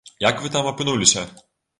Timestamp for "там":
0.55-0.69